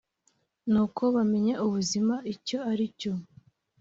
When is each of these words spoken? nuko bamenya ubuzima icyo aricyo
nuko 0.71 1.01
bamenya 1.15 1.53
ubuzima 1.65 2.15
icyo 2.33 2.57
aricyo 2.71 3.11